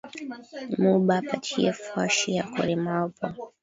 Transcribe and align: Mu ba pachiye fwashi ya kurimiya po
Mu 0.81 0.93
ba 1.05 1.17
pachiye 1.27 1.69
fwashi 1.83 2.29
ya 2.37 2.43
kurimiya 2.51 3.03
po 3.15 3.25